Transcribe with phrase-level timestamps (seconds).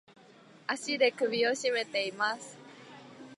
[0.67, 2.57] 足で首をしめています。